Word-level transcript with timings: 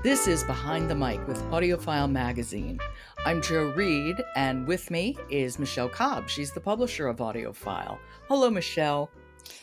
This 0.00 0.28
is 0.28 0.44
Behind 0.44 0.88
the 0.88 0.94
Mic 0.94 1.26
with 1.26 1.42
AudioFile 1.46 2.08
Magazine. 2.08 2.78
I'm 3.26 3.42
Joe 3.42 3.72
Reed, 3.74 4.22
and 4.36 4.64
with 4.64 4.92
me 4.92 5.16
is 5.28 5.58
Michelle 5.58 5.88
Cobb. 5.88 6.28
She's 6.28 6.52
the 6.52 6.60
publisher 6.60 7.08
of 7.08 7.16
AudioFile. 7.16 7.98
Hello, 8.28 8.48
Michelle. 8.48 9.10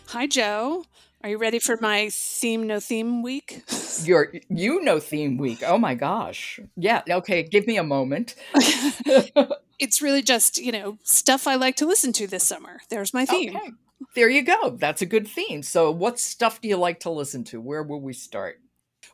Hi, 0.07 0.27
Joe. 0.27 0.83
Are 1.23 1.29
you 1.29 1.37
ready 1.37 1.57
for 1.57 1.77
my 1.79 2.09
theme 2.11 2.67
no 2.67 2.81
theme 2.81 3.23
week? 3.23 3.63
Your 4.03 4.33
you 4.49 4.83
know 4.83 4.99
theme 4.99 5.37
week. 5.37 5.63
Oh 5.65 5.77
my 5.77 5.95
gosh. 5.95 6.59
Yeah, 6.75 7.03
okay, 7.09 7.41
give 7.41 7.65
me 7.65 7.77
a 7.77 7.83
moment. 7.83 8.35
it's 9.79 10.01
really 10.01 10.21
just, 10.21 10.57
you 10.57 10.73
know, 10.73 10.97
stuff 11.03 11.47
I 11.47 11.55
like 11.55 11.77
to 11.77 11.85
listen 11.85 12.11
to 12.11 12.27
this 12.27 12.43
summer. 12.43 12.81
There's 12.89 13.13
my 13.13 13.25
theme. 13.25 13.55
Okay. 13.55 13.71
There 14.15 14.29
you 14.29 14.41
go. 14.41 14.71
That's 14.71 15.01
a 15.01 15.05
good 15.05 15.29
theme. 15.29 15.63
So, 15.63 15.91
what 15.91 16.19
stuff 16.19 16.59
do 16.59 16.67
you 16.67 16.75
like 16.75 16.99
to 17.01 17.09
listen 17.09 17.45
to? 17.45 17.61
Where 17.61 17.83
will 17.83 18.01
we 18.01 18.11
start? 18.11 18.59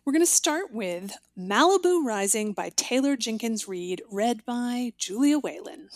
We're 0.04 0.14
going 0.14 0.26
to 0.26 0.32
start 0.32 0.74
with 0.74 1.16
Malibu 1.38 2.04
Rising 2.04 2.54
by 2.54 2.72
Taylor 2.76 3.16
Jenkins 3.16 3.68
Reid, 3.68 4.02
read 4.12 4.44
by 4.46 4.94
Julia 4.98 5.38
Whelan. 5.38 5.90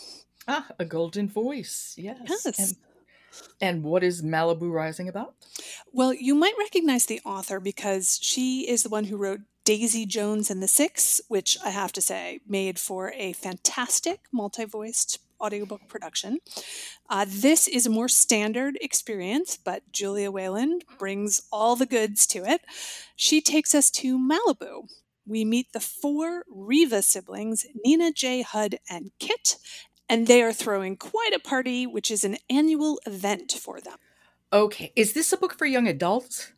Ah, 0.46 0.68
a 0.78 0.84
golden 0.84 1.28
voice. 1.28 1.92
Yes. 1.98 2.20
Yes. 2.28 2.56
And, 2.56 2.76
and 3.60 3.82
what 3.82 4.04
is 4.04 4.22
Malibu 4.22 4.72
Rising 4.72 5.08
about? 5.08 5.34
Well, 5.92 6.14
you 6.14 6.36
might 6.36 6.54
recognize 6.56 7.06
the 7.06 7.20
author 7.24 7.58
because 7.58 8.20
she 8.22 8.68
is 8.68 8.84
the 8.84 8.88
one 8.88 9.04
who 9.04 9.16
wrote 9.16 9.40
Daisy 9.64 10.06
Jones 10.06 10.52
and 10.52 10.62
the 10.62 10.68
Six, 10.68 11.20
which 11.26 11.58
I 11.64 11.70
have 11.70 11.90
to 11.94 12.00
say 12.00 12.38
made 12.46 12.78
for 12.78 13.12
a 13.16 13.32
fantastic 13.32 14.20
multi 14.32 14.66
voiced 14.66 15.18
audiobook 15.40 15.88
production. 15.88 16.38
Uh, 17.08 17.26
this 17.28 17.68
is 17.68 17.86
a 17.86 17.90
more 17.90 18.08
standard 18.08 18.78
experience, 18.80 19.58
but 19.62 19.82
Julia 19.92 20.30
Whelan 20.30 20.80
brings 20.98 21.42
all 21.52 21.76
the 21.76 21.86
goods 21.86 22.26
to 22.28 22.44
it. 22.44 22.62
She 23.14 23.40
takes 23.40 23.74
us 23.74 23.90
to 23.92 24.18
Malibu. 24.18 24.88
We 25.26 25.44
meet 25.44 25.72
the 25.72 25.80
four 25.80 26.44
Riva 26.48 27.02
siblings, 27.02 27.66
Nina, 27.84 28.12
Jay, 28.12 28.42
Hud, 28.42 28.76
and 28.88 29.10
Kit, 29.18 29.56
and 30.08 30.26
they 30.26 30.42
are 30.42 30.52
throwing 30.52 30.96
quite 30.96 31.32
a 31.34 31.40
party, 31.40 31.86
which 31.86 32.10
is 32.10 32.22
an 32.24 32.36
annual 32.48 33.00
event 33.06 33.52
for 33.52 33.80
them. 33.80 33.96
Okay. 34.52 34.92
Is 34.94 35.12
this 35.12 35.32
a 35.32 35.36
book 35.36 35.58
for 35.58 35.66
young 35.66 35.88
adults? 35.88 36.52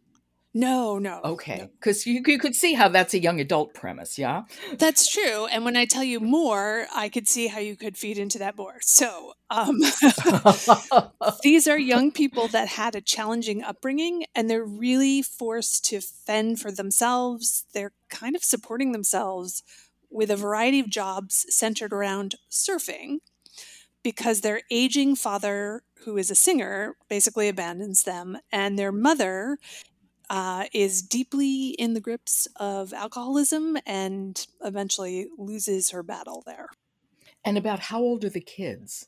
No, 0.55 0.99
no. 0.99 1.21
Okay. 1.25 1.69
Because 1.79 2.07
you, 2.07 2.23
you 2.27 2.39
could 2.39 2.55
see 2.55 2.73
how 2.73 2.89
that's 2.89 3.13
a 3.13 3.21
young 3.21 3.39
adult 3.39 3.75
premise, 3.75 4.19
yeah? 4.19 4.43
That's 4.79 5.07
true. 5.07 5.47
And 5.47 5.65
when 5.65 5.77
I 5.77 5.85
tell 5.85 6.03
you 6.03 6.21
more, 6.21 6.87
I 6.95 7.09
could 7.11 7.29
see 7.29 7.49
how 7.49 7.61
you 7.61 7.77
could 7.77 7.97
feed 7.97 8.19
into 8.19 8.39
that 8.39 8.57
more. 8.57 8.77
So, 8.81 9.35
um, 9.51 9.79
these 11.43 11.69
are 11.69 11.79
young 11.79 12.11
people 12.11 12.49
that 12.49 12.69
had 12.69 12.97
a 12.97 13.01
challenging 13.01 13.63
upbringing 13.63 14.25
and 14.35 14.49
they're 14.49 14.65
really 14.65 15.23
forced 15.23 15.85
to 15.87 16.01
fend 16.01 16.61
for 16.61 16.73
themselves. 16.73 17.65
They're 17.75 17.93
kind 18.09 18.35
of 18.35 18.43
supporting 18.43 18.93
themselves 18.93 19.63
with 20.11 20.31
a 20.31 20.37
variety 20.37 20.81
of 20.81 20.89
jobs 20.89 21.45
centered 21.51 21.93
around 21.93 22.37
surfing 22.51 23.19
because 24.03 24.41
their 24.41 24.63
aging 24.71 25.17
father, 25.17 25.83
who 26.05 26.17
is 26.17 26.31
a 26.31 26.35
singer, 26.35 26.97
basically 27.09 27.49
abandons 27.49 28.05
them, 28.05 28.39
and 28.51 28.79
their 28.79 28.93
mother 28.93 29.59
uh, 30.31 30.67
is 30.73 31.03
deeply 31.03 31.71
in 31.71 31.95
the 31.95 32.01
grips 32.01 32.47
of 32.57 32.93
alcoholism 32.93 33.79
and 33.87 34.47
eventually 34.63 35.29
loses 35.37 35.91
her 35.91 36.03
battle 36.03 36.43
there. 36.47 36.69
And 37.45 37.57
about 37.57 37.81
how 37.81 38.01
old 38.01 38.25
are 38.25 38.31
the 38.31 38.41
kids? 38.41 39.07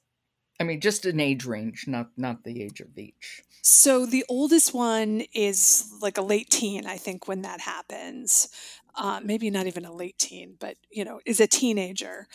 I 0.58 0.64
mean, 0.64 0.80
just 0.80 1.06
an 1.06 1.20
age 1.20 1.46
range, 1.46 1.86
not 1.86 2.10
not 2.16 2.44
the 2.44 2.62
age 2.62 2.80
of 2.80 2.96
each. 2.98 3.42
So 3.62 4.06
the 4.06 4.24
oldest 4.28 4.74
one 4.74 5.22
is 5.32 5.90
like 6.00 6.18
a 6.18 6.22
late 6.22 6.50
teen, 6.50 6.86
I 6.86 6.96
think, 6.96 7.26
when 7.26 7.42
that 7.42 7.60
happens. 7.60 8.48
Uh, 8.94 9.20
maybe 9.22 9.50
not 9.50 9.66
even 9.66 9.84
a 9.84 9.92
late 9.92 10.18
teen, 10.18 10.56
but 10.58 10.76
you 10.90 11.04
know, 11.04 11.20
is 11.24 11.40
a 11.40 11.46
teenager, 11.46 12.26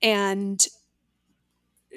and 0.00 0.66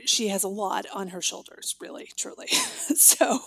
she 0.05 0.27
has 0.29 0.43
a 0.43 0.49
lot 0.49 0.85
on 0.93 1.09
her 1.09 1.21
shoulders, 1.21 1.75
really, 1.79 2.09
truly. 2.15 2.47
so, 2.95 3.39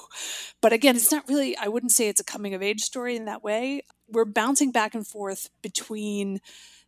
but 0.61 0.73
again, 0.73 0.97
it's 0.97 1.13
not 1.13 1.29
really, 1.29 1.57
I 1.57 1.69
wouldn't 1.69 1.93
say 1.93 2.09
it's 2.09 2.21
a 2.21 2.25
coming 2.25 2.55
of 2.55 2.63
age 2.63 2.83
story 2.83 3.17
in 3.17 3.25
that 3.27 3.45
way. 3.45 3.83
We're 4.09 4.25
bouncing 4.25 4.73
back 4.73 4.95
and 4.95 5.07
forth 5.07 5.51
between 5.63 6.41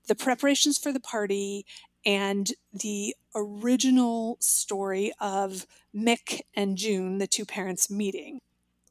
the 0.09 0.15
preparations 0.15 0.79
for 0.79 0.93
the 0.93 1.01
party 1.01 1.65
and 2.05 2.51
the 2.73 3.15
original 3.35 4.37
story 4.41 5.13
of 5.21 5.67
Mick 5.95 6.41
and 6.55 6.77
June, 6.77 7.19
the 7.19 7.27
two 7.27 7.45
parents 7.45 7.91
meeting. 7.91 8.41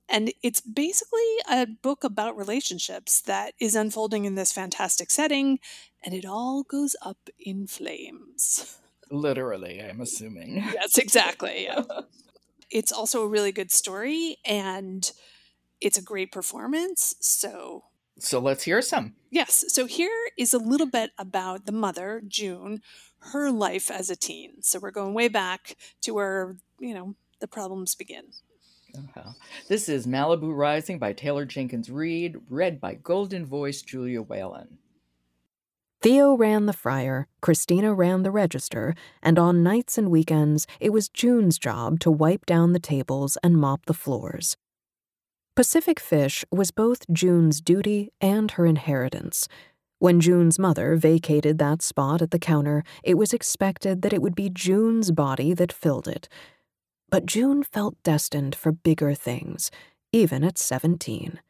And 0.07 0.33
it's 0.43 0.61
basically 0.61 1.37
a 1.49 1.65
book 1.65 2.03
about 2.03 2.37
relationships 2.37 3.21
that 3.21 3.53
is 3.59 3.75
unfolding 3.75 4.25
in 4.25 4.35
this 4.35 4.51
fantastic 4.51 5.09
setting, 5.09 5.59
and 6.03 6.13
it 6.13 6.25
all 6.25 6.63
goes 6.63 6.97
up 7.01 7.29
in 7.39 7.65
flames. 7.65 8.77
Literally, 9.11 9.81
I'm 9.81 10.01
assuming. 10.01 10.55
Yes, 10.73 10.97
exactly. 10.97 11.65
Yeah. 11.65 11.83
it's 12.69 12.91
also 12.91 13.23
a 13.23 13.27
really 13.27 13.51
good 13.51 13.71
story 13.71 14.37
and 14.45 15.11
it's 15.81 15.97
a 15.97 16.01
great 16.01 16.31
performance. 16.31 17.15
So, 17.19 17.83
so 18.19 18.39
let's 18.39 18.63
hear 18.63 18.81
some. 18.81 19.15
Yes. 19.29 19.65
So, 19.67 19.85
here 19.85 20.29
is 20.37 20.53
a 20.53 20.59
little 20.59 20.87
bit 20.87 21.11
about 21.17 21.65
the 21.65 21.71
mother, 21.71 22.21
June, 22.27 22.81
her 23.19 23.51
life 23.51 23.91
as 23.91 24.09
a 24.09 24.15
teen. 24.15 24.61
So, 24.61 24.79
we're 24.79 24.91
going 24.91 25.13
way 25.13 25.27
back 25.27 25.75
to 26.01 26.13
where, 26.13 26.55
you 26.79 26.93
know, 26.93 27.15
the 27.39 27.47
problems 27.47 27.95
begin. 27.95 28.25
Uh-huh. 28.97 29.31
This 29.67 29.87
is 29.89 30.05
Malibu 30.05 30.55
Rising 30.55 30.99
by 30.99 31.13
Taylor 31.13 31.45
Jenkins 31.45 31.89
Reid, 31.89 32.37
read 32.49 32.79
by 32.79 32.95
Golden 32.95 33.45
Voice 33.45 33.81
Julia 33.81 34.21
Whelan. 34.21 34.77
Theo 36.01 36.33
ran 36.33 36.65
the 36.65 36.73
fryer, 36.73 37.27
Christina 37.41 37.93
ran 37.93 38.23
the 38.23 38.31
Register, 38.31 38.95
and 39.21 39.37
on 39.37 39.61
nights 39.61 39.99
and 39.99 40.09
weekends 40.09 40.65
it 40.79 40.89
was 40.89 41.09
June's 41.09 41.59
job 41.59 41.99
to 41.99 42.09
wipe 42.09 42.47
down 42.47 42.73
the 42.73 42.79
tables 42.79 43.37
and 43.43 43.55
mop 43.55 43.85
the 43.85 43.93
floors. 43.93 44.57
Pacific 45.55 45.99
Fish 45.99 46.43
was 46.51 46.71
both 46.71 47.05
June's 47.13 47.61
duty 47.61 48.09
and 48.19 48.49
her 48.51 48.65
inheritance. 48.65 49.47
When 49.99 50.19
June's 50.19 50.57
mother 50.57 50.95
vacated 50.95 51.59
that 51.59 51.83
spot 51.83 52.23
at 52.23 52.31
the 52.31 52.39
counter, 52.39 52.83
it 53.03 53.13
was 53.13 53.31
expected 53.31 54.01
that 54.01 54.13
it 54.13 54.23
would 54.23 54.33
be 54.33 54.49
June's 54.49 55.11
body 55.11 55.53
that 55.53 55.71
filled 55.71 56.07
it. 56.07 56.27
But 57.11 57.27
June 57.27 57.61
felt 57.61 58.01
destined 58.01 58.55
for 58.55 58.71
bigger 58.71 59.13
things, 59.13 59.69
even 60.11 60.43
at 60.43 60.57
17. 60.57 61.41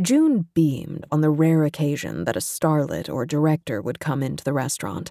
June 0.00 0.46
beamed 0.54 1.04
on 1.12 1.20
the 1.20 1.28
rare 1.28 1.64
occasion 1.64 2.24
that 2.24 2.36
a 2.36 2.40
starlet 2.40 3.12
or 3.12 3.26
director 3.26 3.82
would 3.82 4.00
come 4.00 4.22
into 4.22 4.42
the 4.42 4.52
restaurant. 4.52 5.10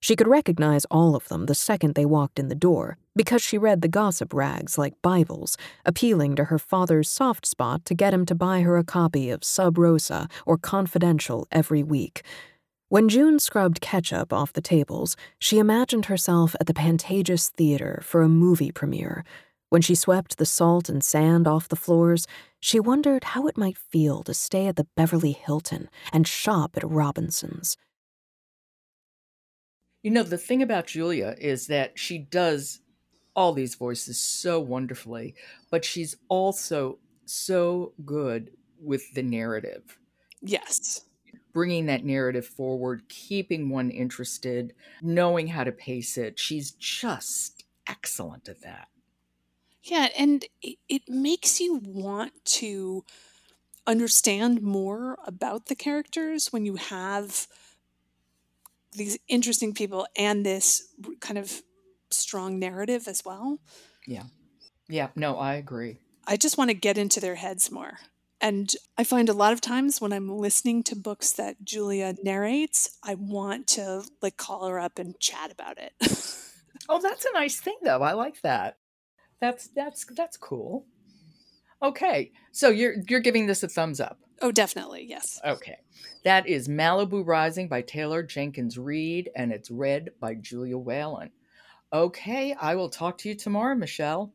She 0.00 0.16
could 0.16 0.28
recognize 0.28 0.84
all 0.90 1.16
of 1.16 1.28
them 1.28 1.46
the 1.46 1.54
second 1.54 1.94
they 1.94 2.04
walked 2.04 2.38
in 2.38 2.48
the 2.48 2.54
door 2.54 2.98
because 3.16 3.40
she 3.40 3.56
read 3.56 3.80
the 3.80 3.88
gossip 3.88 4.34
rags 4.34 4.76
like 4.76 5.00
Bibles, 5.00 5.56
appealing 5.86 6.36
to 6.36 6.44
her 6.44 6.58
father's 6.58 7.08
soft 7.08 7.46
spot 7.46 7.86
to 7.86 7.94
get 7.94 8.12
him 8.12 8.26
to 8.26 8.34
buy 8.34 8.60
her 8.60 8.76
a 8.76 8.84
copy 8.84 9.30
of 9.30 9.42
Sub 9.42 9.78
Rosa 9.78 10.28
or 10.44 10.58
Confidential 10.58 11.48
every 11.50 11.82
week. 11.82 12.22
When 12.90 13.08
June 13.08 13.38
scrubbed 13.38 13.80
ketchup 13.80 14.30
off 14.30 14.52
the 14.52 14.60
tables, 14.60 15.16
she 15.38 15.58
imagined 15.58 16.06
herself 16.06 16.54
at 16.60 16.66
the 16.66 16.74
Pantages 16.74 17.48
Theater 17.48 18.00
for 18.04 18.20
a 18.20 18.28
movie 18.28 18.72
premiere 18.72 19.24
When 19.70 19.82
she 19.82 19.94
swept 19.94 20.38
the 20.38 20.46
salt 20.46 20.88
and 20.88 21.04
sand 21.04 21.46
off 21.46 21.68
the 21.68 21.76
floors, 21.76 22.26
she 22.58 22.80
wondered 22.80 23.24
how 23.24 23.46
it 23.46 23.58
might 23.58 23.76
feel 23.76 24.22
to 24.22 24.32
stay 24.32 24.66
at 24.66 24.76
the 24.76 24.86
Beverly 24.96 25.32
Hilton 25.32 25.90
and 26.12 26.26
shop 26.26 26.76
at 26.76 26.88
Robinson's. 26.88 27.76
You 30.02 30.10
know, 30.10 30.22
the 30.22 30.38
thing 30.38 30.62
about 30.62 30.86
Julia 30.86 31.34
is 31.38 31.66
that 31.66 31.98
she 31.98 32.18
does 32.18 32.80
all 33.36 33.52
these 33.52 33.74
voices 33.74 34.18
so 34.18 34.58
wonderfully, 34.58 35.34
but 35.70 35.84
she's 35.84 36.16
also 36.28 36.98
so 37.26 37.92
good 38.04 38.50
with 38.80 39.12
the 39.14 39.22
narrative. 39.22 39.98
Yes. 40.40 41.02
Bringing 41.52 41.86
that 41.86 42.04
narrative 42.04 42.46
forward, 42.46 43.02
keeping 43.08 43.68
one 43.68 43.90
interested, 43.90 44.72
knowing 45.02 45.46
how 45.48 45.64
to 45.64 45.72
pace 45.72 46.16
it. 46.16 46.38
She's 46.38 46.70
just 46.72 47.64
excellent 47.86 48.48
at 48.48 48.62
that. 48.62 48.88
Yeah, 49.88 50.08
and 50.18 50.44
it, 50.60 50.78
it 50.88 51.02
makes 51.08 51.60
you 51.60 51.80
want 51.82 52.32
to 52.44 53.04
understand 53.86 54.62
more 54.62 55.16
about 55.26 55.66
the 55.66 55.74
characters 55.74 56.52
when 56.52 56.66
you 56.66 56.76
have 56.76 57.48
these 58.92 59.18
interesting 59.28 59.72
people 59.72 60.06
and 60.16 60.44
this 60.44 60.92
kind 61.20 61.38
of 61.38 61.62
strong 62.10 62.58
narrative 62.58 63.08
as 63.08 63.22
well. 63.24 63.60
Yeah. 64.06 64.24
Yeah, 64.88 65.08
no, 65.16 65.36
I 65.36 65.54
agree. 65.54 66.00
I 66.26 66.36
just 66.36 66.58
want 66.58 66.68
to 66.70 66.74
get 66.74 66.98
into 66.98 67.20
their 67.20 67.36
heads 67.36 67.70
more. 67.70 67.98
And 68.40 68.72
I 68.96 69.04
find 69.04 69.28
a 69.28 69.34
lot 69.34 69.52
of 69.52 69.60
times 69.60 70.00
when 70.00 70.12
I'm 70.12 70.28
listening 70.28 70.82
to 70.84 70.96
books 70.96 71.32
that 71.32 71.64
Julia 71.64 72.14
narrates, 72.22 72.98
I 73.02 73.14
want 73.14 73.66
to 73.68 74.04
like 74.22 74.36
call 74.36 74.66
her 74.68 74.78
up 74.78 74.98
and 74.98 75.18
chat 75.18 75.50
about 75.50 75.78
it. 75.78 75.92
oh, 76.88 77.00
that's 77.00 77.24
a 77.24 77.32
nice 77.32 77.58
thing 77.58 77.76
though. 77.82 78.02
I 78.02 78.12
like 78.12 78.40
that. 78.42 78.76
That's 79.40 79.68
that's 79.68 80.04
that's 80.16 80.36
cool. 80.36 80.86
Okay. 81.82 82.32
So 82.52 82.70
you're 82.70 82.96
you're 83.08 83.20
giving 83.20 83.46
this 83.46 83.62
a 83.62 83.68
thumbs 83.68 84.00
up. 84.00 84.18
Oh, 84.40 84.52
definitely. 84.52 85.04
Yes. 85.08 85.40
Okay. 85.44 85.78
That 86.24 86.46
is 86.46 86.68
Malibu 86.68 87.26
Rising 87.26 87.68
by 87.68 87.82
Taylor 87.82 88.22
Jenkins 88.22 88.78
Reid 88.78 89.30
and 89.36 89.52
it's 89.52 89.70
read 89.70 90.10
by 90.20 90.34
Julia 90.34 90.78
Whelan. 90.78 91.30
Okay, 91.92 92.54
I 92.60 92.74
will 92.74 92.90
talk 92.90 93.16
to 93.18 93.30
you 93.30 93.34
tomorrow, 93.34 93.74
Michelle. 93.74 94.32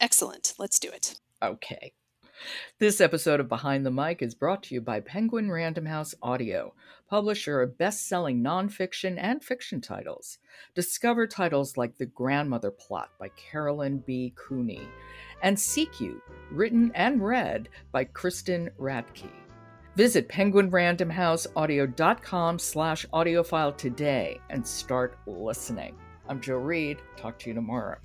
Excellent. 0.00 0.54
Let's 0.58 0.80
do 0.80 0.90
it. 0.90 1.20
Okay. 1.42 1.92
This 2.78 3.00
episode 3.00 3.40
of 3.40 3.48
Behind 3.48 3.86
the 3.86 3.90
Mic 3.90 4.22
is 4.22 4.34
brought 4.34 4.62
to 4.64 4.74
you 4.74 4.80
by 4.80 5.00
Penguin 5.00 5.50
Random 5.50 5.86
House 5.86 6.14
Audio, 6.22 6.74
publisher 7.08 7.62
of 7.62 7.78
best 7.78 8.08
selling 8.08 8.42
nonfiction 8.42 9.16
and 9.18 9.42
fiction 9.42 9.80
titles. 9.80 10.38
Discover 10.74 11.28
titles 11.28 11.76
like 11.76 11.96
The 11.96 12.06
Grandmother 12.06 12.70
Plot 12.70 13.10
by 13.18 13.30
Caroline 13.50 13.98
B. 14.06 14.32
Cooney 14.36 14.86
and 15.42 15.58
Seek 15.58 16.00
You, 16.00 16.22
written 16.50 16.92
and 16.94 17.24
read 17.24 17.68
by 17.92 18.04
Kristen 18.04 18.70
Radtke. 18.78 19.30
Visit 19.96 20.28
penguinrandomhouseaudio.com 20.28 22.58
slash 22.58 23.06
audiofile 23.14 23.76
today 23.76 24.40
and 24.50 24.66
start 24.66 25.18
listening. 25.26 25.96
I'm 26.28 26.40
Joe 26.40 26.56
Reed. 26.56 26.98
Talk 27.16 27.38
to 27.40 27.48
you 27.48 27.54
tomorrow. 27.54 27.98